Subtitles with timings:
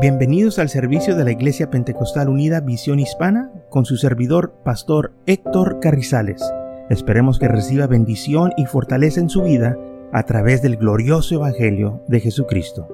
[0.00, 5.80] Bienvenidos al servicio de la Iglesia Pentecostal Unida Visión Hispana con su servidor, Pastor Héctor
[5.80, 6.40] Carrizales.
[6.88, 9.76] Esperemos que reciba bendición y fortaleza en su vida
[10.12, 12.86] a través del glorioso Evangelio de Jesucristo.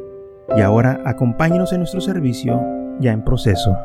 [0.56, 2.58] Y ahora acompáñenos en nuestro servicio
[3.00, 3.76] ya en proceso.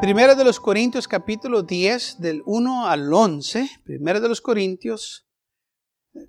[0.00, 3.68] Primera de los Corintios capítulo 10 del 1 al 11.
[3.82, 5.27] Primera de los Corintios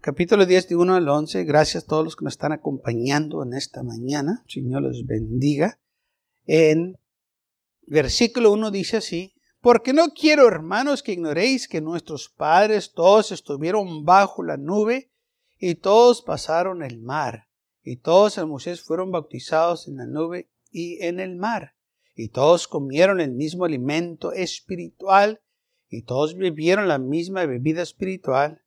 [0.01, 1.43] capítulo 10 de 1 al 11.
[1.43, 4.43] Gracias a todos los que nos están acompañando en esta mañana.
[4.47, 5.79] Señor los bendiga.
[6.45, 6.97] En
[7.87, 14.05] versículo 1 dice así, porque no quiero, hermanos, que ignoréis que nuestros padres todos estuvieron
[14.05, 15.11] bajo la nube
[15.57, 17.49] y todos pasaron el mar,
[17.84, 21.75] y todos en Moisés fueron bautizados en la nube y en el mar,
[22.15, 25.41] y todos comieron el mismo alimento espiritual,
[25.89, 28.61] y todos bebieron la misma bebida espiritual,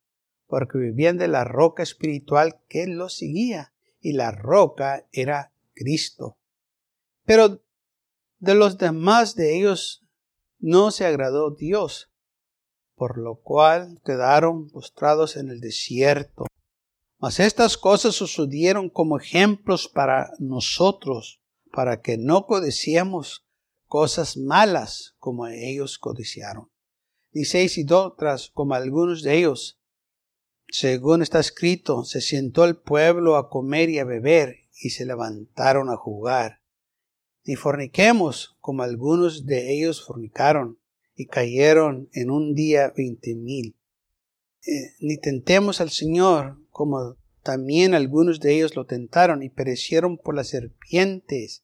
[0.53, 6.37] porque vivían de la roca espiritual que los seguía, y la roca era Cristo.
[7.25, 7.63] Pero
[8.37, 10.05] de los demás de ellos
[10.59, 12.11] no se agradó Dios,
[12.93, 16.45] por lo cual quedaron postrados en el desierto.
[17.17, 23.43] Mas estas cosas sucedieron como ejemplos para nosotros, para que no codiciemos
[23.87, 26.69] cosas malas como ellos codiciaron.
[27.31, 29.79] Diceis idólatras como algunos de ellos,
[30.73, 35.91] según está escrito, se sentó el pueblo a comer y a beber, y se levantaron
[35.91, 36.61] a jugar.
[37.45, 40.79] Ni forniquemos, como algunos de ellos fornicaron,
[41.15, 43.77] y cayeron en un día veinte mil.
[44.65, 50.33] Eh, ni tentemos al Señor, como también algunos de ellos lo tentaron, y perecieron por
[50.33, 51.63] las serpientes.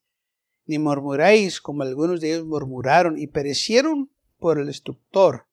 [0.67, 5.47] Ni murmuréis, como algunos de ellos murmuraron, y perecieron por el destructor.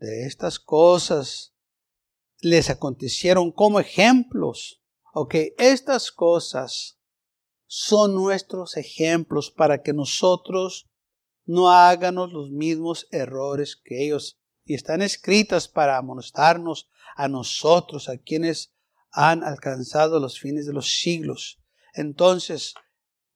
[0.00, 1.54] De estas cosas
[2.40, 4.80] les acontecieron como ejemplos.
[5.12, 6.98] Ok, estas cosas
[7.66, 10.88] son nuestros ejemplos para que nosotros
[11.44, 14.38] no hagamos los mismos errores que ellos.
[14.64, 18.74] Y están escritas para amonestarnos a nosotros, a quienes
[19.10, 21.58] han alcanzado los fines de los siglos.
[21.94, 22.74] Entonces,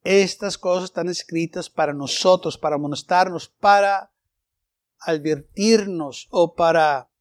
[0.05, 4.13] estas cosas están escritas para nosotros, para amonestarnos, para
[4.99, 7.12] advertirnos o para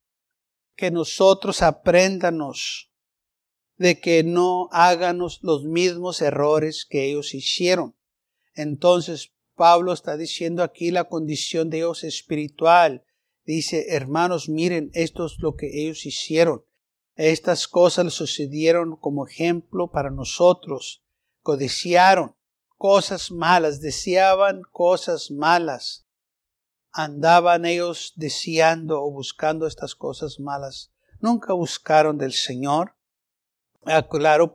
[0.82, 2.90] que nosotros aprendanos
[3.78, 7.96] de que no háganos los mismos errores que ellos hicieron.
[8.56, 13.06] Entonces, Pablo está diciendo aquí la condición de Dios espiritual.
[13.46, 16.66] Dice, hermanos, miren, esto es lo que ellos hicieron.
[17.16, 21.04] Estas cosas les sucedieron como ejemplo para nosotros.
[21.44, 22.36] Codiciaron
[22.76, 26.08] cosas malas, deseaban cosas malas
[26.92, 30.92] andaban ellos deseando o buscando estas cosas malas.
[31.20, 32.96] Nunca buscaron del Señor.
[33.86, 34.54] Ah, claro,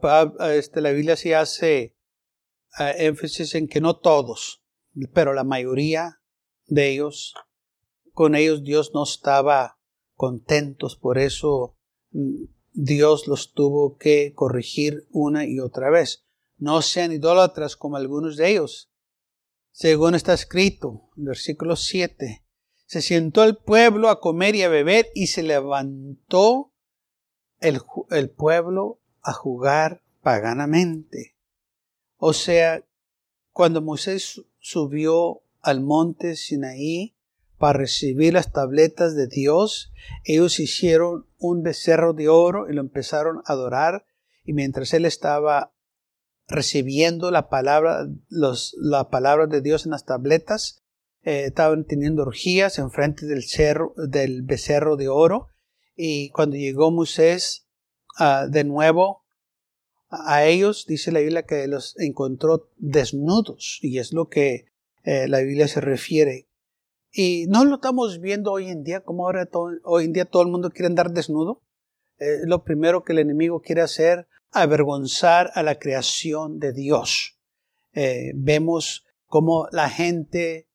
[0.52, 1.96] este, la Biblia sí hace
[2.74, 4.62] ah, énfasis en que no todos,
[5.12, 6.20] pero la mayoría
[6.66, 7.34] de ellos,
[8.12, 9.78] con ellos Dios no estaba
[10.14, 11.76] contentos, por eso
[12.10, 16.24] mm, Dios los tuvo que corregir una y otra vez.
[16.58, 18.90] No sean idólatras como algunos de ellos,
[19.76, 22.42] según está escrito, versículo 7.
[22.86, 26.72] Se sentó el pueblo a comer y a beber y se levantó
[27.60, 31.36] el, el pueblo a jugar paganamente.
[32.16, 32.86] O sea,
[33.52, 37.14] cuando Moisés subió al monte Sinaí
[37.58, 39.92] para recibir las tabletas de Dios,
[40.24, 44.06] ellos hicieron un becerro de oro y lo empezaron a adorar.
[44.42, 45.74] Y mientras él estaba
[46.48, 50.82] recibiendo la palabra, los, la palabra de Dios en las tabletas.
[51.22, 55.48] Eh, estaban teniendo orgías enfrente del, cerro, del becerro de oro.
[55.96, 57.66] Y cuando llegó Moisés
[58.20, 59.24] uh, de nuevo
[60.08, 63.78] a ellos, dice la Biblia que los encontró desnudos.
[63.82, 64.66] Y es lo que
[65.02, 66.48] eh, la Biblia se refiere.
[67.12, 69.48] Y no lo estamos viendo hoy en día, como ahora
[69.84, 71.62] hoy en día todo el mundo quiere andar desnudo.
[72.18, 77.38] Eh, lo primero que el enemigo quiere hacer avergonzar a la creación de Dios.
[77.92, 80.68] Eh, vemos cómo la gente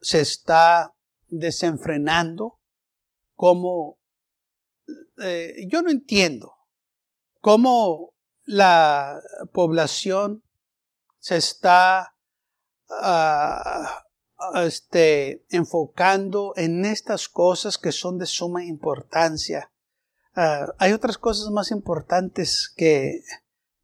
[0.00, 0.94] se está
[1.28, 2.60] desenfrenando,
[3.34, 3.98] cómo
[5.18, 6.54] eh, yo no entiendo
[7.40, 8.14] cómo
[8.44, 9.20] la
[9.52, 10.42] población
[11.18, 12.16] se está
[12.88, 14.04] ah,
[14.54, 19.71] este, enfocando en estas cosas que son de suma importancia
[20.34, 23.20] Ah, hay otras cosas más importantes que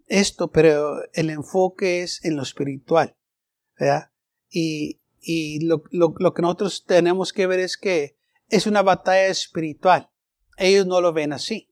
[0.06, 3.16] esto, pero el enfoque es en lo espiritual.
[4.50, 8.16] Y, y lo, que nosotros tenemos que ver es que
[8.48, 10.10] es una batalla espiritual.
[10.56, 11.66] Ellos no lo ven así.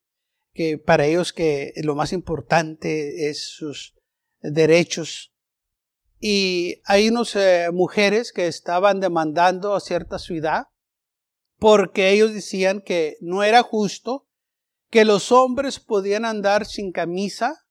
[0.53, 3.95] que para ellos que lo más importante es sus
[4.41, 5.35] derechos.
[6.19, 10.69] Y hay unas eh, mujeres que estaban demandando a cierta ciudad
[11.59, 14.26] porque ellos decían que no era justo
[14.97, 17.67] que los hombres podían andar sin camisa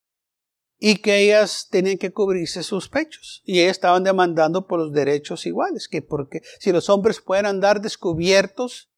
[0.78, 3.42] y que ellas tenían que cubrirse sus pechos.
[3.46, 7.82] Y ellas estaban demandando por los derechos iguales, que porque si los hombres pueden andar
[7.82, 8.92] descubiertos,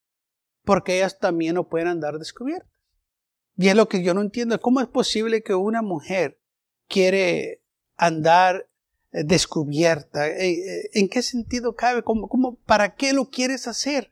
[0.65, 2.69] porque ellas también no pueden andar descubiertas.
[3.55, 6.37] Y es lo que yo no entiendo, ¿cómo es posible que una mujer
[6.89, 7.63] quiere
[7.95, 8.69] andar
[9.13, 10.27] eh, descubierta?
[10.27, 12.03] Eh, eh, ¿En qué sentido cabe?
[12.03, 14.11] ¿Cómo, cómo, ¿Para qué lo quieres hacer?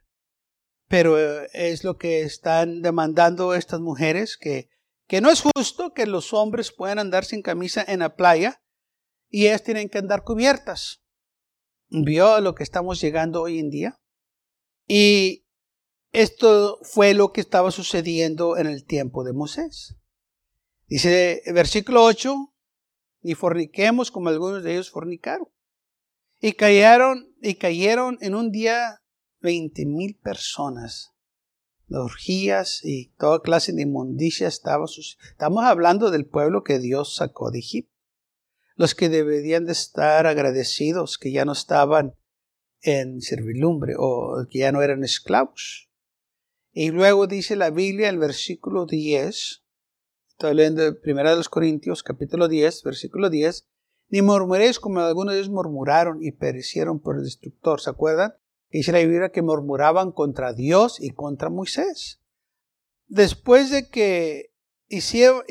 [0.87, 1.17] Pero
[1.53, 4.69] es lo que están demandando estas mujeres, que,
[5.07, 8.61] que no es justo que los hombres puedan andar sin camisa en la playa
[9.29, 11.01] y ellas tienen que andar cubiertas.
[11.89, 13.99] ¿Vio lo que estamos llegando hoy en día?
[14.87, 15.45] Y
[16.11, 19.95] esto fue lo que estaba sucediendo en el tiempo de Moisés.
[20.87, 22.53] Dice versículo 8,
[23.21, 25.47] y forniquemos como algunos de ellos fornicaron.
[26.39, 29.01] Y cayeron, y cayeron en un día
[29.45, 31.13] veinte mil personas.
[31.87, 37.51] Las orgías y toda clase de inmundicia estaba Estamos hablando del pueblo que Dios sacó
[37.51, 37.93] de Egipto.
[38.75, 42.15] Los que deberían de estar agradecidos que ya no estaban
[42.81, 45.89] en servilumbre o que ya no eran esclavos.
[46.73, 49.63] Y luego dice la Biblia, el versículo 10,
[50.27, 53.65] estoy leyendo Primera de los Corintios, capítulo 10, versículo 10,
[54.09, 57.79] ni murmuréis como algunos de ellos murmuraron y perecieron por el destructor.
[57.79, 58.33] ¿Se acuerdan?
[58.75, 62.19] Dice la Biblia que murmuraban contra Dios y contra Moisés.
[63.07, 64.51] Después de que
[64.89, 65.45] hicieron,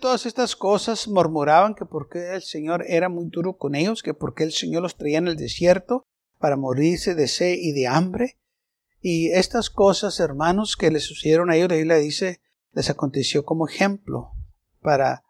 [0.00, 4.44] todas estas cosas, murmuraban que porque el Señor era muy duro con ellos, que porque
[4.44, 6.06] el Señor los traía en el desierto
[6.38, 8.38] para morirse de sed y de hambre.
[8.98, 12.40] Y estas cosas, hermanos, que les sucedieron a ellos, la Biblia dice,
[12.72, 14.30] les aconteció como ejemplo
[14.80, 15.22] para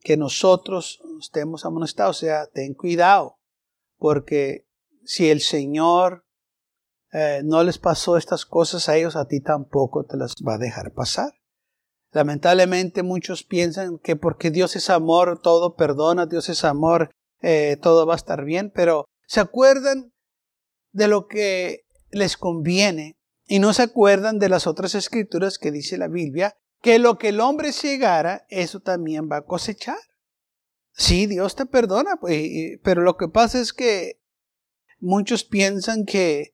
[0.00, 2.16] que nosotros estemos amonestados.
[2.16, 3.36] O sea, ten cuidado,
[3.98, 4.66] porque
[5.04, 6.23] si el Señor
[7.16, 10.58] eh, no les pasó estas cosas a ellos, a ti tampoco te las va a
[10.58, 11.32] dejar pasar.
[12.10, 18.04] Lamentablemente muchos piensan que porque Dios es amor, todo perdona, Dios es amor, eh, todo
[18.04, 20.12] va a estar bien, pero ¿se acuerdan
[20.90, 25.98] de lo que les conviene y no se acuerdan de las otras escrituras que dice
[25.98, 29.98] la Biblia, que lo que el hombre segara, eso también va a cosechar.
[30.92, 32.18] Sí, Dios te perdona,
[32.82, 34.20] pero lo que pasa es que
[34.98, 36.53] muchos piensan que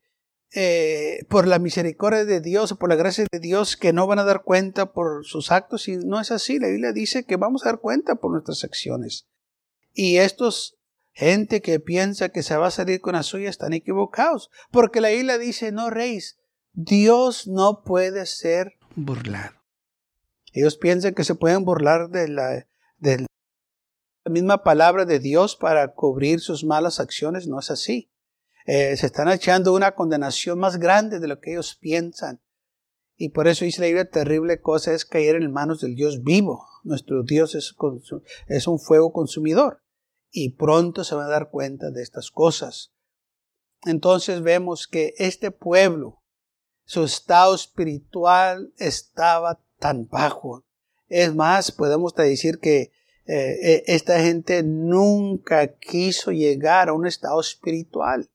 [0.55, 4.25] eh, por la misericordia de Dios por la gracia de Dios que no van a
[4.25, 6.59] dar cuenta por sus actos y no es así.
[6.59, 9.29] La Biblia dice que vamos a dar cuenta por nuestras acciones.
[9.93, 10.81] Y estos
[11.13, 15.13] Gente que piensa que se va a salir con la suya están equivocados, porque la
[15.13, 16.39] isla dice, no reis,
[16.73, 19.57] Dios no puede ser burlado.
[20.53, 22.67] Ellos piensan que se pueden burlar de la,
[22.99, 28.10] de la misma palabra de Dios para cubrir sus malas acciones, no es así.
[28.73, 32.41] Eh, se están echando una condenación más grande de lo que ellos piensan.
[33.17, 36.69] Y por eso dice la Biblia, terrible cosa es caer en manos del Dios vivo.
[36.85, 37.75] Nuestro Dios es,
[38.47, 39.83] es un fuego consumidor
[40.31, 42.93] y pronto se van a dar cuenta de estas cosas.
[43.87, 46.23] Entonces vemos que este pueblo,
[46.85, 50.65] su estado espiritual estaba tan bajo.
[51.09, 52.93] Es más, podemos decir que
[53.27, 58.30] eh, eh, esta gente nunca quiso llegar a un estado espiritual.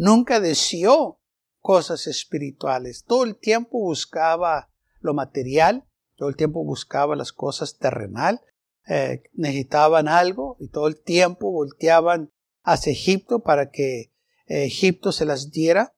[0.00, 1.20] Nunca deseó
[1.58, 3.04] cosas espirituales.
[3.04, 5.84] Todo el tiempo buscaba lo material,
[6.16, 8.40] todo el tiempo buscaba las cosas terrenal,
[8.88, 14.10] eh, necesitaban algo y todo el tiempo volteaban hacia Egipto para que
[14.46, 15.94] eh, Egipto se las diera.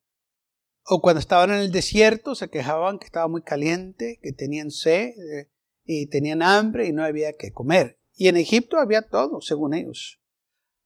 [0.85, 5.11] O cuando estaban en el desierto se quejaban que estaba muy caliente, que tenían sed
[5.11, 5.49] eh,
[5.85, 8.01] y tenían hambre y no había que comer.
[8.15, 10.22] Y en Egipto había todo, según ellos.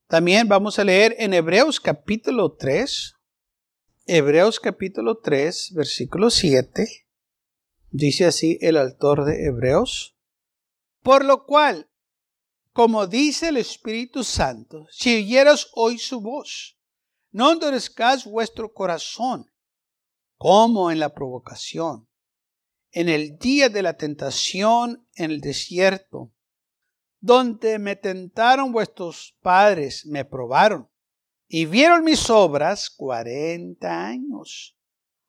[0.09, 3.15] También vamos a leer en Hebreos capítulo 3,
[4.07, 7.09] Hebreos capítulo 3, versículo 7.
[7.91, 10.17] Dice así el autor de Hebreos.
[11.03, 11.91] Por lo cual,
[12.73, 16.79] como dice el Espíritu Santo, si oyeras hoy su voz,
[17.33, 19.51] no endurezcas vuestro corazón,
[20.39, 22.09] como en la provocación,
[22.93, 26.33] en el día de la tentación en el desierto,
[27.21, 30.89] donde me tentaron vuestros padres, me probaron,
[31.49, 34.77] y vieron mis obras cuarenta años,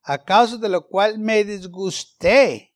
[0.01, 2.73] a causa de lo cual me disgusté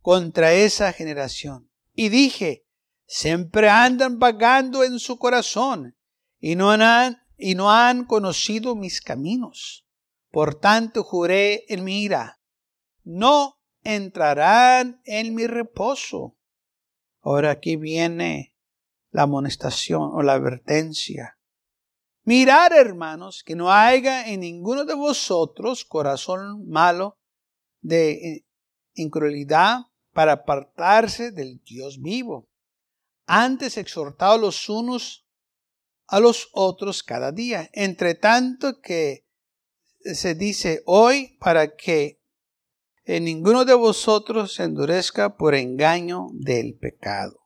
[0.00, 2.66] contra esa generación y dije,
[3.06, 5.96] siempre andan vagando en su corazón
[6.38, 9.86] y no han, y no han conocido mis caminos.
[10.30, 12.40] Por tanto juré en mi ira,
[13.02, 16.36] no entrarán en mi reposo.
[17.22, 18.54] Ahora aquí viene
[19.10, 21.38] la amonestación o la advertencia.
[22.24, 27.18] Mirar, hermanos, que no haya en ninguno de vosotros corazón malo
[27.80, 28.46] de eh,
[28.94, 32.48] incredulidad para apartarse del Dios vivo.
[33.26, 35.26] Antes exhortados los unos
[36.06, 39.24] a los otros cada día, entre tanto que
[40.00, 42.19] se dice hoy para que
[43.18, 47.40] ninguno de vosotros se endurezca por engaño del pecado.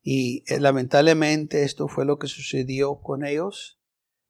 [0.00, 3.78] Y eh, lamentablemente esto fue lo que sucedió con ellos.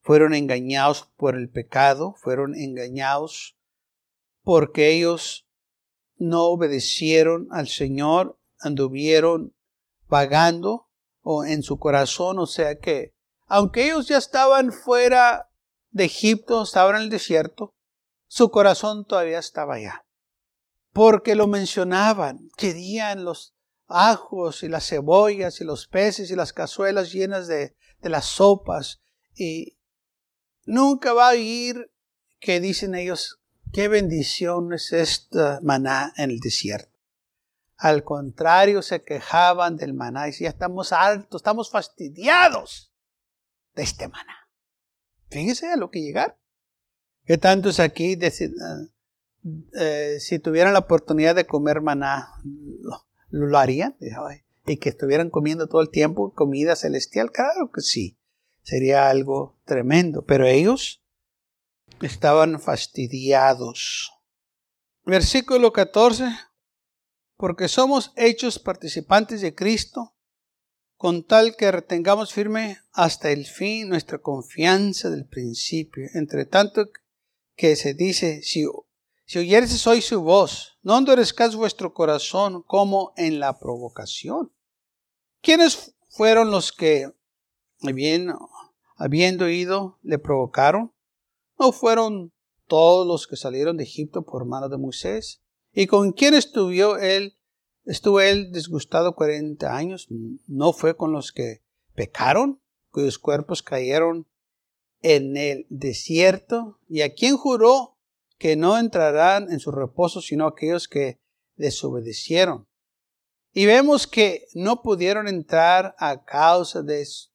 [0.01, 3.57] Fueron engañados por el pecado, fueron engañados
[4.43, 5.47] porque ellos
[6.17, 9.55] no obedecieron al Señor, anduvieron
[10.09, 10.89] vagando
[11.21, 13.15] o en su corazón, o sea que
[13.47, 15.51] aunque ellos ya estaban fuera
[15.91, 17.77] de Egipto, estaban en el desierto,
[18.27, 20.08] su corazón todavía estaba allá.
[20.93, 23.55] Porque lo mencionaban, querían los
[23.87, 29.01] ajos y las cebollas y los peces y las cazuelas llenas de, de las sopas.
[29.35, 29.79] Y
[30.65, 31.93] nunca va a ir
[32.41, 33.41] que dicen ellos,
[33.73, 36.99] qué bendición es esta maná en el desierto.
[37.77, 42.93] Al contrario, se quejaban del maná y decían, estamos altos, estamos fastidiados
[43.75, 44.49] de este maná.
[45.31, 46.39] Fíjese a lo que llegar.
[47.25, 48.17] ¿Qué tantos aquí,
[49.79, 52.29] eh, si tuvieran la oportunidad de comer maná,
[53.31, 53.97] lo, harían?
[54.67, 58.19] Y que estuvieran comiendo todo el tiempo comida celestial, claro que sí.
[58.63, 60.25] Sería algo tremendo.
[60.27, 61.03] Pero ellos
[62.03, 64.13] estaban fastidiados.
[65.05, 66.31] Versículo 14.
[67.37, 70.15] Porque somos hechos participantes de Cristo,
[70.97, 76.09] con tal que retengamos firme hasta el fin nuestra confianza del principio.
[76.15, 76.91] Entre tanto
[77.55, 78.67] que se dice, si,
[79.29, 84.51] si oyeres hoy su voz, no endurezcas vuestro corazón como en la provocación.
[85.43, 87.13] ¿Quiénes fueron los que,
[88.97, 90.95] habiendo ido, le provocaron?
[91.59, 92.33] ¿No fueron
[92.69, 95.43] todos los que salieron de Egipto por mano de Moisés?
[95.75, 97.37] ¿Y con quién estuvo él?
[97.85, 100.09] Estuvo él disgustado cuarenta años.
[100.47, 101.63] ¿No fue con los que
[101.95, 104.27] pecaron, cuyos cuerpos cayeron
[105.03, 106.81] en el desierto?
[106.89, 107.98] ¿Y a quién juró
[108.39, 111.21] que no entrarán en su reposo sino aquellos que
[111.57, 112.67] desobedecieron?
[113.53, 117.31] Y vemos que no pudieron entrar a causa de su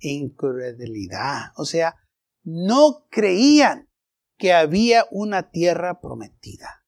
[0.00, 1.52] incredulidad.
[1.56, 1.96] O sea,
[2.42, 3.88] no creían
[4.36, 6.84] que había una tierra prometida.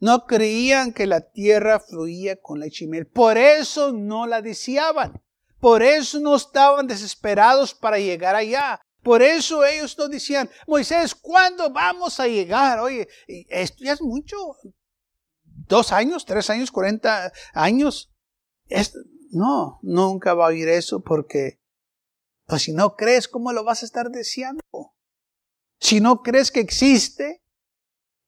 [0.00, 3.06] No creían que la tierra fluía con leche y miel.
[3.06, 5.20] Por eso no la deseaban.
[5.60, 8.80] Por eso no estaban desesperados para llegar allá.
[9.02, 12.80] Por eso ellos no decían, Moisés, ¿cuándo vamos a llegar?
[12.80, 14.36] Oye, esto ya es mucho.
[15.42, 18.10] Dos años, tres años, cuarenta años.
[19.30, 21.60] no, nunca va a oír eso porque,
[22.46, 24.62] pues si no crees, ¿cómo lo vas a estar deseando?
[25.78, 27.42] Si no crees que existe,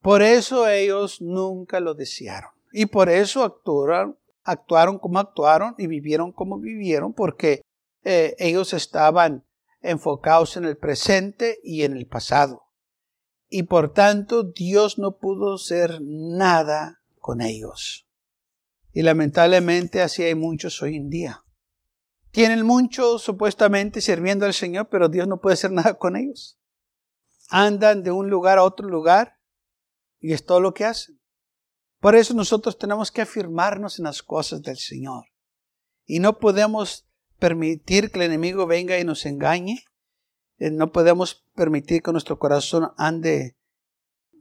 [0.01, 2.51] por eso ellos nunca lo desearon.
[2.73, 7.63] Y por eso actuaron, actuaron como actuaron y vivieron como vivieron, porque
[8.05, 9.45] eh, ellos estaban
[9.81, 12.63] enfocados en el presente y en el pasado.
[13.49, 18.09] Y por tanto Dios no pudo hacer nada con ellos.
[18.93, 21.45] Y lamentablemente así hay muchos hoy en día.
[22.31, 26.61] Tienen muchos supuestamente sirviendo al Señor, pero Dios no puede hacer nada con ellos
[27.51, 29.39] andan de un lugar a otro lugar
[30.21, 31.21] y es todo lo que hacen.
[31.99, 35.27] Por eso nosotros tenemos que afirmarnos en las cosas del Señor.
[36.07, 37.10] Y no podemos
[37.41, 39.85] permitir que el enemigo venga y nos engañe.
[40.59, 43.57] Eh, no podemos permitir que nuestro corazón ande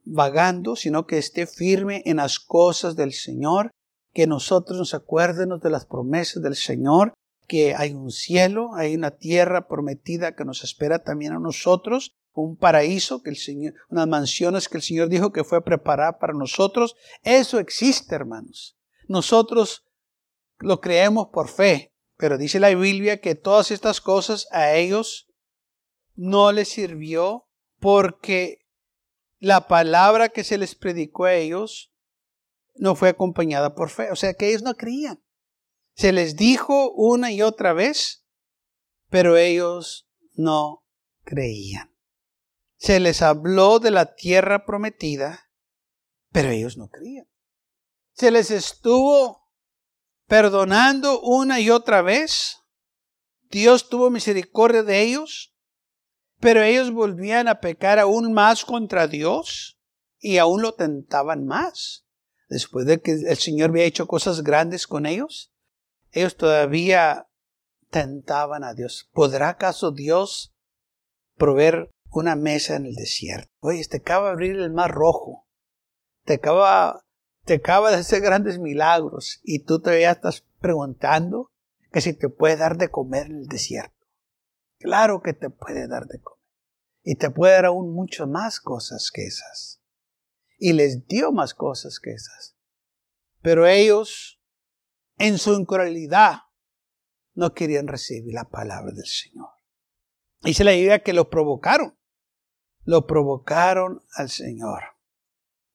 [0.06, 3.72] vagando, sino que esté firme en las cosas del Señor,
[4.14, 7.14] que nosotros nos acuérdenos de las promesas del Señor,
[7.48, 12.56] que hay un cielo, hay una tierra prometida que nos espera también a nosotros, un
[12.56, 16.96] paraíso que el Señor, unas mansiones que el Señor dijo que fue preparada para nosotros.
[17.24, 18.78] Eso existe, hermanos.
[19.08, 19.84] Nosotros
[20.60, 21.89] lo creemos por fe,
[22.20, 25.32] pero dice la Biblia que todas estas cosas a ellos
[26.16, 27.48] no les sirvió
[27.80, 28.68] porque
[29.40, 31.94] la palabra que se les predicó a ellos
[32.76, 34.12] no fue acompañada por fe.
[34.12, 35.24] O sea que ellos no creían.
[35.94, 38.26] Se les dijo una y otra vez,
[39.10, 40.86] pero ellos no
[41.24, 41.96] creían.
[42.76, 45.50] Se les habló de la tierra prometida,
[46.34, 47.30] pero ellos no creían.
[48.12, 49.49] Se les estuvo
[50.30, 52.58] perdonando una y otra vez.
[53.50, 55.56] Dios tuvo misericordia de ellos,
[56.40, 59.80] pero ellos volvían a pecar aún más contra Dios
[60.20, 62.06] y aún lo tentaban más.
[62.48, 65.52] Después de que el Señor había hecho cosas grandes con ellos,
[66.12, 67.28] ellos todavía
[67.90, 69.10] tentaban a Dios.
[69.12, 70.54] ¿Podrá acaso Dios
[71.38, 73.50] proveer una mesa en el desierto?
[73.62, 75.48] Oye, te acaba de abrir el mar rojo.
[76.26, 77.02] Te acaba,
[77.50, 81.52] te acaba de hacer grandes milagros y tú todavía estás preguntando
[81.92, 84.06] que si te puede dar de comer en el desierto.
[84.78, 86.46] Claro que te puede dar de comer.
[87.02, 89.82] Y te puede dar aún mucho más cosas que esas.
[90.60, 92.56] Y les dio más cosas que esas.
[93.42, 94.40] Pero ellos,
[95.18, 96.42] en su incredulidad,
[97.34, 99.50] no querían recibir la palabra del Señor.
[100.44, 101.98] Dice la idea que lo provocaron.
[102.84, 104.84] Lo provocaron al Señor.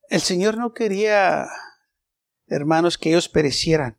[0.09, 1.49] El Señor no quería,
[2.46, 3.98] hermanos, que ellos perecieran.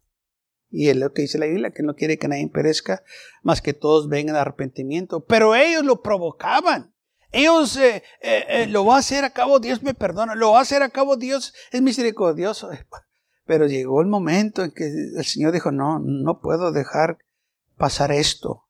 [0.69, 3.03] Y es lo que dice la Biblia, que no quiere que nadie perezca,
[3.43, 5.23] más que todos vengan a arrepentimiento.
[5.25, 6.93] Pero ellos lo provocaban.
[7.31, 10.35] Ellos eh, eh, eh, lo va a hacer a cabo, Dios me perdona.
[10.35, 12.69] Lo va a hacer a cabo, Dios es misericordioso.
[13.45, 17.19] Pero llegó el momento en que el Señor dijo, no, no puedo dejar
[17.77, 18.63] pasar esto.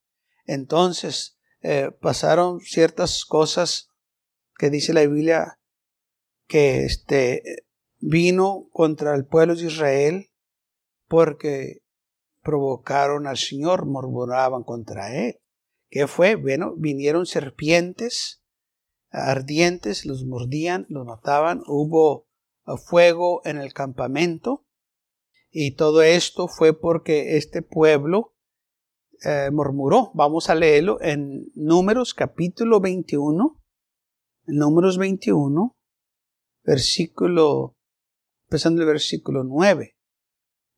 [0.46, 1.38] Entonces
[2.00, 3.90] pasaron ciertas cosas
[4.56, 5.60] que dice la Biblia
[6.46, 7.66] que este,
[8.00, 10.30] vino contra el pueblo de Israel
[11.08, 11.80] porque
[12.42, 15.40] provocaron al Señor, murmuraban contra él.
[15.90, 16.36] ¿Qué fue?
[16.36, 18.42] Bueno, vinieron serpientes
[19.10, 22.28] ardientes, los mordían, los mataban, hubo
[22.86, 24.66] fuego en el campamento
[25.52, 28.36] y todo esto fue porque este pueblo
[29.24, 30.12] eh, murmuró.
[30.14, 33.64] Vamos a leerlo en Números capítulo 21,
[34.48, 35.76] Números 21,
[36.64, 37.75] versículo,
[38.46, 39.96] empezando el versículo 9.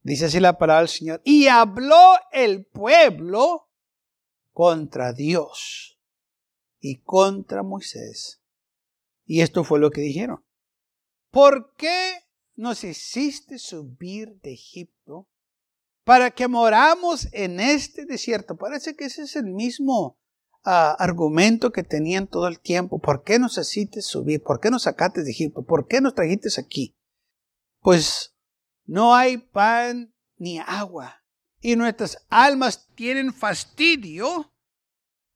[0.01, 1.21] Dice así la palabra del Señor.
[1.23, 3.69] Y habló el pueblo
[4.51, 5.99] contra Dios
[6.79, 8.41] y contra Moisés.
[9.25, 10.43] Y esto fue lo que dijeron.
[11.29, 12.13] ¿Por qué
[12.55, 15.27] nos hiciste subir de Egipto
[16.05, 18.55] para que moramos en este desierto?
[18.55, 20.17] Parece que ese es el mismo
[20.63, 22.99] ah, argumento que tenían todo el tiempo.
[22.99, 24.41] ¿Por qué nos hiciste subir?
[24.41, 25.65] ¿Por qué nos sacaste de Egipto?
[25.65, 26.96] ¿Por qué nos trajiste aquí?
[27.81, 28.35] Pues
[28.85, 31.23] no hay pan ni agua.
[31.59, 34.53] Y nuestras almas tienen fastidio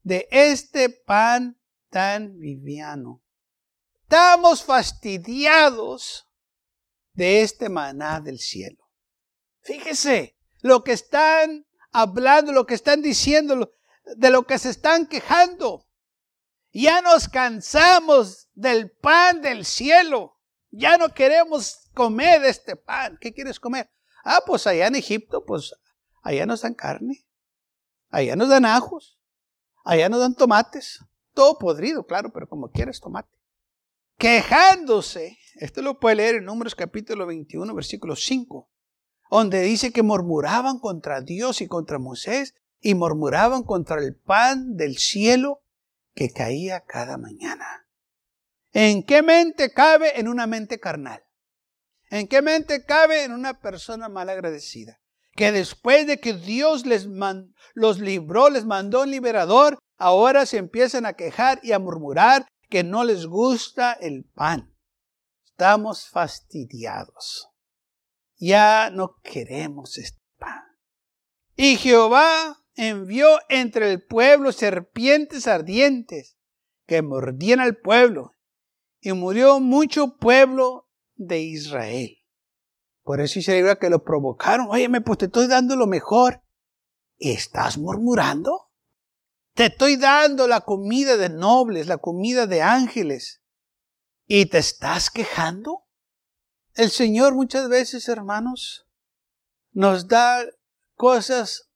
[0.03, 3.23] de este pan tan viviano.
[4.03, 6.27] Estamos fastidiados
[7.13, 8.89] de este maná del cielo.
[9.61, 13.71] Fíjese lo que están hablando, lo que están diciendo,
[14.15, 15.87] de lo que se están quejando.
[16.73, 20.39] Ya nos cansamos del pan del cielo.
[20.71, 23.17] Ya no queremos comer este pan.
[23.19, 23.89] ¿Qué quieres comer?
[24.23, 25.73] Ah, pues allá en Egipto, pues
[26.21, 27.25] allá nos dan carne.
[28.09, 29.19] Allá nos dan ajos.
[29.83, 30.99] Allá nos dan tomates.
[31.33, 33.37] Todo podrido, claro, pero como quieres tomate.
[34.17, 35.37] Quejándose.
[35.55, 38.69] Esto lo puede leer en Números capítulo 21, versículo 5.
[39.29, 44.97] Donde dice que murmuraban contra Dios y contra Moisés y murmuraban contra el pan del
[44.97, 45.61] cielo
[46.13, 47.87] que caía cada mañana.
[48.73, 50.19] ¿En qué mente cabe?
[50.19, 51.23] En una mente carnal.
[52.11, 53.23] ¿En qué mente cabe?
[53.23, 54.99] En una persona mal agradecida.
[55.35, 57.07] Que después de que Dios les
[57.73, 62.83] los libró, les mandó un liberador, ahora se empiezan a quejar y a murmurar que
[62.83, 64.75] no les gusta el pan.
[65.45, 67.49] Estamos fastidiados.
[68.35, 70.63] Ya no queremos este pan.
[71.55, 76.35] Y Jehová envió entre el pueblo serpientes ardientes
[76.87, 78.33] que mordían al pueblo
[78.99, 80.90] y murió mucho pueblo
[81.27, 82.17] de Israel.
[83.03, 84.67] Por eso dice que lo provocaron.
[84.69, 86.43] Oye, pues te estoy dando lo mejor.
[87.17, 88.69] ¿Estás murmurando?
[89.53, 93.41] Te estoy dando la comida de nobles, la comida de ángeles.
[94.25, 95.85] ¿Y te estás quejando?
[96.73, 98.87] El Señor muchas veces, hermanos,
[99.71, 100.43] nos da
[100.95, 101.69] cosas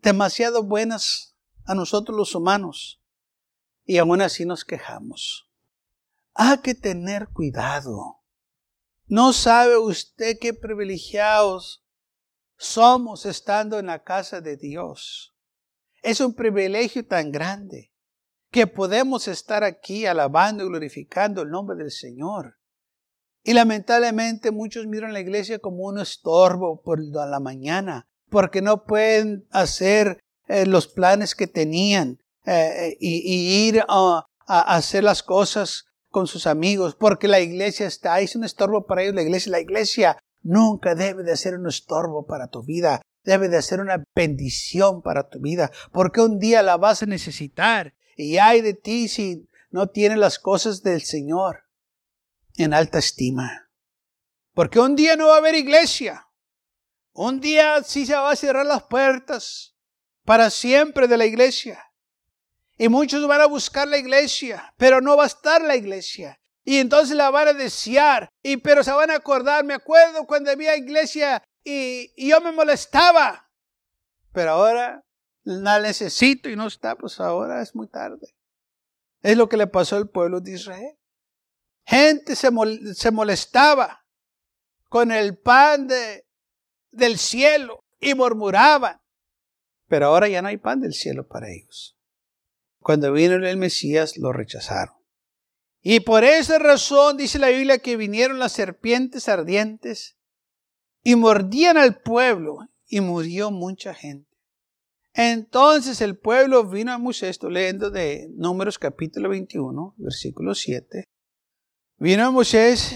[0.00, 3.02] demasiado buenas a nosotros los humanos
[3.84, 5.50] y aún así nos quejamos.
[6.34, 8.21] Hay que tener cuidado.
[9.12, 11.84] No sabe usted qué privilegiados
[12.56, 15.34] somos estando en la casa de Dios.
[16.02, 17.92] Es un privilegio tan grande
[18.50, 22.56] que podemos estar aquí alabando y glorificando el nombre del Señor.
[23.44, 29.46] Y lamentablemente muchos miran la iglesia como un estorbo por la mañana, porque no pueden
[29.50, 36.46] hacer eh, los planes que tenían eh, y, ir a hacer las cosas con sus
[36.46, 39.50] amigos, porque la iglesia está ahí, es un estorbo para ellos la iglesia.
[39.50, 44.04] La iglesia nunca debe de ser un estorbo para tu vida, debe de ser una
[44.14, 49.08] bendición para tu vida, porque un día la vas a necesitar y hay de ti
[49.08, 51.64] si no tienes las cosas del Señor
[52.56, 53.70] en alta estima.
[54.54, 56.28] Porque un día no va a haber iglesia,
[57.14, 59.76] Un día sí se va a cerrar las puertas
[60.24, 61.91] para siempre de la iglesia.
[62.78, 66.38] Y muchos van a buscar la iglesia, pero no va a estar la iglesia.
[66.64, 68.28] Y entonces la van a desear.
[68.42, 73.50] Y pero se van a acordar, me acuerdo cuando había iglesia y, yo me molestaba.
[74.32, 75.04] Pero ahora
[75.44, 78.34] la necesito y no está, pues ahora es muy tarde.
[79.20, 80.96] Es lo que le pasó al pueblo de Israel.
[81.84, 82.48] Gente se,
[82.94, 84.04] se molestaba
[84.88, 86.26] con el pan de,
[86.90, 89.00] del cielo y murmuraban.
[89.88, 91.98] Pero ahora ya no hay pan del cielo para ellos.
[92.82, 94.94] Cuando vino el Mesías lo rechazaron.
[95.80, 100.16] Y por esa razón dice la Biblia que vinieron las serpientes ardientes
[101.02, 104.30] y mordían al pueblo y murió mucha gente.
[105.14, 111.04] Entonces el pueblo vino a Moisés, estoy leyendo de Números capítulo 21, versículo 7.
[111.98, 112.94] Vino a Moisés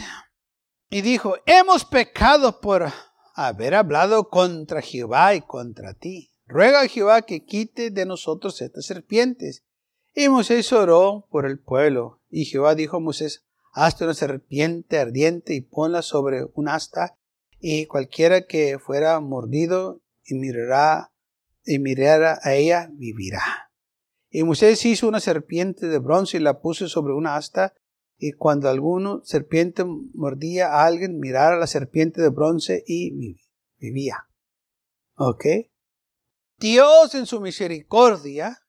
[0.88, 2.90] y dijo, hemos pecado por
[3.35, 6.33] haber hablado contra Jehová y contra ti.
[6.46, 9.64] Ruega a Jehová que quite de nosotros estas serpientes.
[10.19, 12.23] Y Moisés oró por el pueblo.
[12.31, 17.19] Y Jehová dijo a Moisés, hazte una serpiente ardiente y ponla sobre un asta,
[17.61, 21.13] y cualquiera que fuera mordido y mirará
[21.67, 23.71] y mirara a ella, vivirá.
[24.31, 27.75] Y Moisés hizo una serpiente de bronce y la puso sobre una asta,
[28.17, 33.37] y cuando alguno serpiente mordía a alguien, mirara a la serpiente de bronce y
[33.79, 34.31] vivía.
[35.17, 35.45] ¿Ok?
[36.59, 38.66] Dios en su misericordia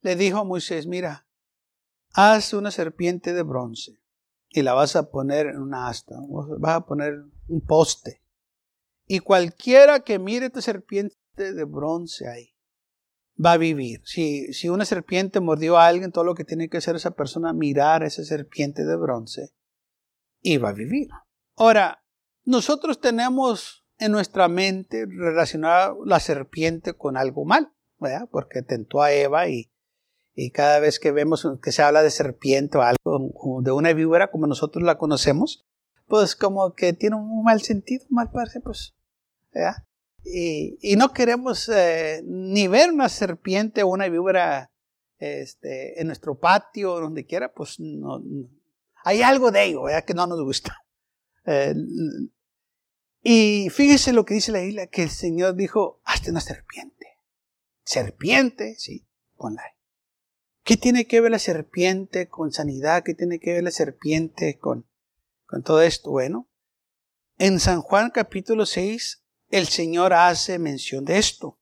[0.00, 1.26] le dijo a Moisés, mira,
[2.12, 4.00] haz una serpiente de bronce
[4.48, 6.16] y la vas a poner en una asta,
[6.58, 7.14] vas a poner
[7.48, 8.22] un poste.
[9.06, 12.54] Y cualquiera que mire esta serpiente de bronce ahí,
[13.42, 14.02] va a vivir.
[14.04, 17.52] Si, si una serpiente mordió a alguien, todo lo que tiene que hacer esa persona
[17.52, 19.54] mirar a esa serpiente de bronce
[20.40, 21.08] y va a vivir.
[21.56, 22.04] Ahora,
[22.44, 28.28] nosotros tenemos en nuestra mente relacionada la serpiente con algo mal, ¿verdad?
[28.30, 29.70] porque tentó a Eva y,
[30.40, 34.30] y cada vez que vemos que se habla de serpiente o algo, de una víbora
[34.30, 35.66] como nosotros la conocemos,
[36.06, 38.94] pues como que tiene un mal sentido, mal parece, pues,
[39.52, 39.84] ¿verdad?
[40.22, 44.70] Y, no queremos eh, ni ver una serpiente o una víbora
[45.18, 48.22] este, en nuestro patio o donde quiera, pues no,
[49.02, 50.76] hay algo de ello que no nos gusta.
[51.50, 51.72] Eh,
[53.22, 57.06] y fíjese lo que dice la isla, que el Señor dijo, hazte una serpiente.
[57.84, 59.77] Serpiente, sí, ponla ahí.
[60.68, 63.02] ¿Qué tiene que ver la serpiente con sanidad?
[63.02, 64.86] ¿Qué tiene que ver la serpiente con,
[65.46, 66.10] con todo esto?
[66.10, 66.46] Bueno,
[67.38, 71.58] en San Juan capítulo 6 el Señor hace mención de esto.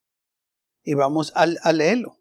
[0.82, 2.20] Y vamos a, leerlo.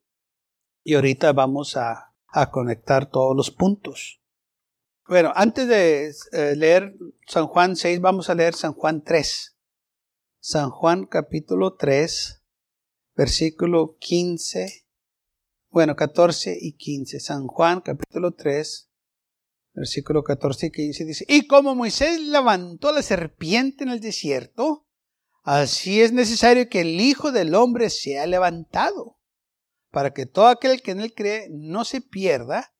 [0.83, 2.13] Y ahorita vamos a,
[2.51, 4.21] conectar todos los puntos.
[5.07, 6.95] Bueno, antes de eh, leer
[7.25, 9.57] San Juan 6, vamos a leer San Juan 3.
[10.39, 12.43] San Juan capítulo 3,
[13.15, 14.84] versículo 15,
[15.75, 17.19] bueno, 14 y 15.
[17.19, 18.89] San Juan capítulo 3,
[19.73, 24.87] versículo 14 y 15 dice, y como Moisés levantó la serpiente en el desierto,
[25.43, 29.19] Así es necesario que el Hijo del Hombre sea levantado,
[29.91, 32.73] para que todo aquel que en él cree no se pierda,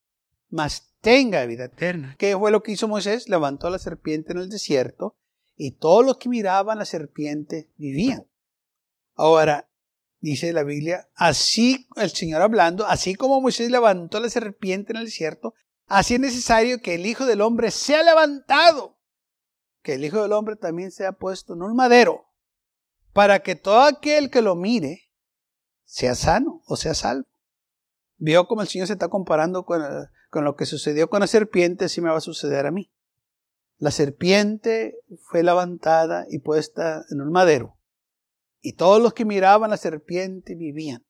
[0.48, 2.16] mas tenga vida eterna.
[2.18, 3.28] ¿Qué fue lo que hizo Moisés?
[3.28, 5.18] Levantó la serpiente en el desierto
[5.58, 8.26] y todos los que miraban la serpiente vivían.
[9.16, 9.70] Ahora,
[10.20, 15.06] dice la Biblia, así el Señor hablando, así como Moisés levantó la serpiente en el
[15.06, 15.54] desierto,
[15.88, 18.98] así es necesario que el Hijo del Hombre sea levantado,
[19.82, 22.26] que el Hijo del Hombre también sea puesto en un madero
[23.14, 25.10] para que todo aquel que lo mire
[25.86, 27.30] sea sano o sea salvo.
[28.18, 29.82] Vio como el Señor se está comparando con,
[30.30, 32.92] con lo que sucedió con la serpiente, si me va a suceder a mí.
[33.78, 34.98] La serpiente
[35.30, 37.78] fue levantada y puesta en un madero,
[38.66, 41.06] y todos los que miraban la serpiente vivían.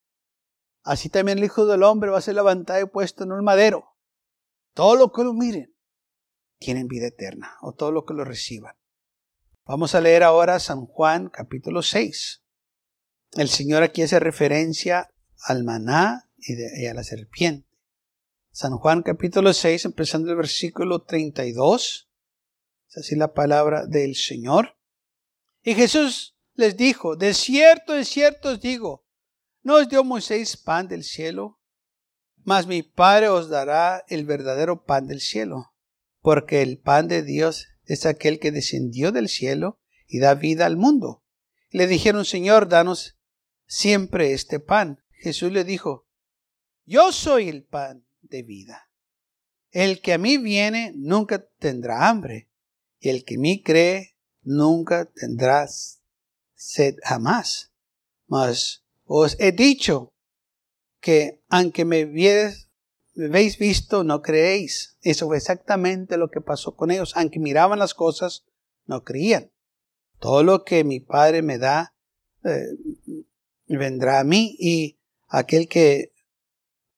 [0.82, 3.96] Así también el Hijo del Hombre va a ser levantado y puesto en un madero.
[4.74, 5.74] Todos los que lo miren
[6.58, 8.76] tienen vida eterna, o todos los que lo reciban.
[9.64, 12.42] Vamos a leer ahora San Juan capítulo 6.
[13.38, 15.08] El Señor aquí hace referencia
[15.40, 17.66] al maná y, a la serpiente.
[18.52, 22.10] San Juan capítulo 6, empezando el versículo 32.
[22.90, 24.76] Es así la palabra del Señor.
[25.62, 29.04] Y Jesús les dijo, de cierto, de cierto os digo,
[29.62, 31.60] no os dio Moisés pan del cielo,
[32.44, 35.74] mas mi Padre os dará el verdadero pan del cielo,
[36.20, 40.76] porque el pan de Dios es aquel que descendió del cielo y da vida al
[40.76, 41.24] mundo.
[41.70, 43.18] Le dijeron, Señor, danos
[43.66, 45.02] siempre este pan.
[45.10, 46.06] Jesús le dijo,
[46.84, 48.90] Yo soy el pan de vida.
[49.70, 52.48] El que a mí viene nunca tendrá hambre,
[52.98, 55.66] y el que en mí cree nunca tendrá
[56.56, 57.72] sed jamás.
[58.26, 60.12] Mas os he dicho
[61.00, 62.68] que aunque me vieres,
[63.14, 64.96] me habéis visto, no creéis.
[65.02, 67.16] Eso fue exactamente lo que pasó con ellos.
[67.16, 68.44] Aunque miraban las cosas,
[68.86, 69.52] no creían.
[70.18, 71.94] Todo lo que mi Padre me da,
[72.44, 72.66] eh,
[73.68, 76.12] vendrá a mí y aquel que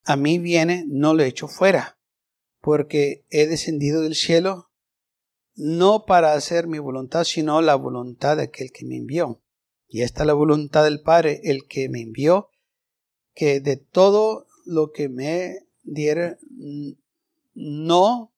[0.05, 1.99] a mí viene, no lo echo fuera,
[2.61, 4.71] porque he descendido del cielo
[5.55, 9.42] no para hacer mi voluntad, sino la voluntad de aquel que me envió.
[9.88, 12.51] Y esta es la voluntad del Padre, el que me envió,
[13.35, 16.37] que de todo lo que me diere,
[17.55, 18.33] no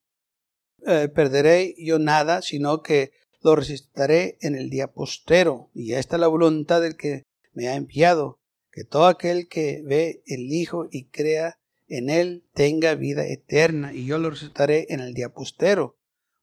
[0.87, 3.11] eh, perderé yo nada, sino que
[3.41, 5.69] lo resistiré en el día postero.
[5.73, 8.39] Y esta es la voluntad del que me ha enviado,
[8.71, 11.59] que todo aquel que ve el Hijo y crea
[11.89, 15.97] en él tenga vida eterna, y yo lo resucitaré en el día postero.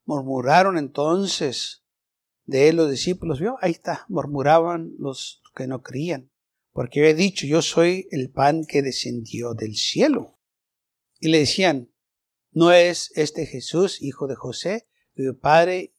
[0.05, 1.83] Murmuraron entonces
[2.49, 6.31] de él los discípulos, vio, ahí está, murmuraban los que no creían,
[6.73, 10.41] porque he dicho, yo soy el pan que descendió del cielo.
[11.21, 11.93] Y le decían,
[12.51, 15.93] ¿no es este Jesús, hijo de José, cuyo padre,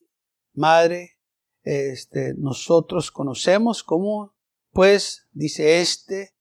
[0.53, 1.19] madre,
[1.61, 3.83] este, nosotros conocemos?
[3.83, 4.33] ¿Cómo,
[4.71, 6.33] pues, dice este,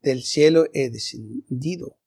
[0.00, 1.98] del cielo he descendido?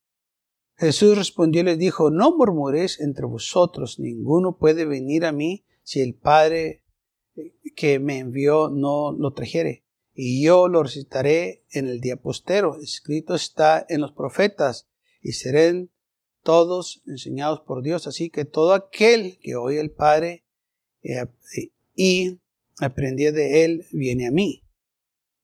[0.78, 6.02] Jesús respondió y les dijo, no murmuréis entre vosotros, ninguno puede venir a mí si
[6.02, 6.82] el Padre
[7.76, 9.84] que me envió no lo trajere.
[10.14, 12.78] Y yo lo recitaré en el día postero.
[12.82, 14.88] Escrito está en los profetas,
[15.22, 15.90] y serán
[16.44, 18.06] todos enseñados por Dios.
[18.06, 20.46] Así que todo aquel que oye el Padre
[21.02, 21.26] eh,
[21.96, 22.40] y
[22.80, 24.64] aprendía de él, viene a mí.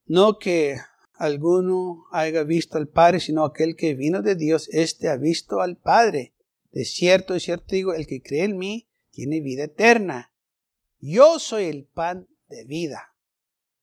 [0.06, 0.78] No que
[1.16, 5.78] alguno haya visto al Padre, sino aquel que vino de Dios, éste ha visto al
[5.78, 6.36] Padre.
[6.72, 10.31] De cierto, de cierto digo, el que cree en mí tiene vida eterna.
[11.02, 13.16] Yo soy el pan de vida.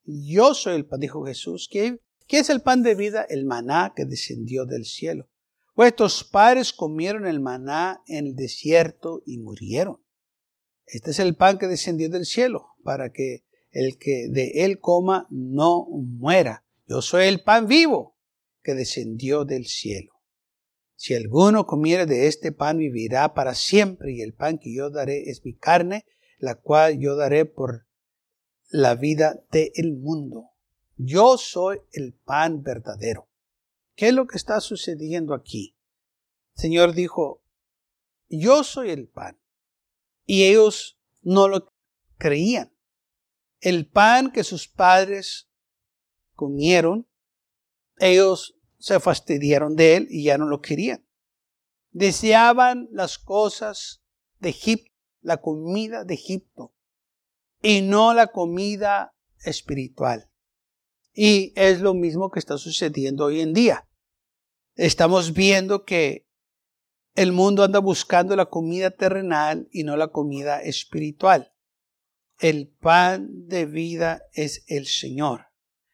[0.04, 1.68] Yo soy el pan, dijo Jesús.
[1.70, 3.26] ¿Qué, ¿Qué es el pan de vida?
[3.28, 5.28] El maná que descendió del cielo.
[5.74, 10.00] Vuestros padres comieron el maná en el desierto y murieron.
[10.86, 15.26] Este es el pan que descendió del cielo, para que el que de él coma
[15.30, 16.64] no muera.
[16.86, 18.16] Yo soy el pan vivo
[18.62, 20.12] que descendió del cielo.
[20.94, 25.30] Si alguno comiere de este pan vivirá para siempre y el pan que yo daré
[25.30, 26.06] es mi carne,
[26.38, 27.86] la cual yo daré por
[28.70, 30.50] la vida del mundo.
[30.96, 33.28] Yo soy el pan verdadero.
[33.94, 35.76] ¿Qué es lo que está sucediendo aquí?
[36.56, 37.42] El Señor dijo,
[38.28, 39.38] yo soy el pan.
[40.24, 41.72] Y ellos no lo
[42.18, 42.72] creían.
[43.60, 45.48] El pan que sus padres
[46.34, 47.08] comieron,
[47.98, 51.04] ellos se fastidiaron de él y ya no lo querían.
[51.90, 54.02] Deseaban las cosas
[54.38, 54.92] de Egipto,
[55.28, 56.74] la comida de Egipto,
[57.62, 59.14] y no la comida
[59.44, 60.28] espiritual.
[61.12, 63.88] Y es lo mismo que está sucediendo hoy en día.
[64.74, 66.26] Estamos viendo que
[67.14, 71.52] el mundo anda buscando la comida terrenal y no la comida espiritual.
[72.38, 75.48] El pan de vida es el Señor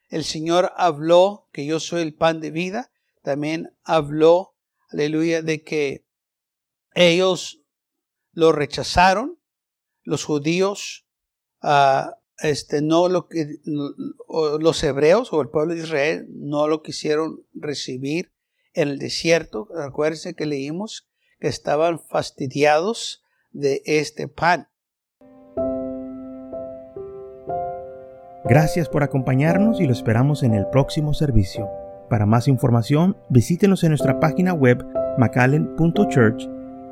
[0.09, 4.55] el Señor habló que yo soy el pan de vida, también habló,
[4.89, 6.05] aleluya, de que
[6.93, 7.64] ellos
[8.35, 9.39] lo rechazaron,
[10.03, 11.07] los judíos,
[11.63, 13.47] uh, este, no lo que,
[14.59, 18.33] los hebreos o el pueblo de Israel no lo quisieron recibir
[18.73, 19.69] en el desierto.
[19.81, 21.07] Acuérdense que leímos
[21.39, 24.67] que estaban fastidiados de este pan.
[28.43, 31.67] Gracias por acompañarnos y lo esperamos en el próximo servicio.
[32.09, 34.85] Para más información, visítenos en nuestra página web
[35.17, 36.54] macallen.church.